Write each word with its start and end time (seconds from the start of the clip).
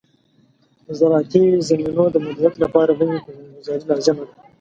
د 0.85 0.87
زراعتي 0.99 1.43
زمینو 1.69 2.03
د 2.11 2.15
مدیریت 2.25 2.55
لپاره 2.63 2.91
نوې 2.99 3.17
پلانګذاري 3.25 3.83
لازم 3.91 4.15
ده. 4.21 4.27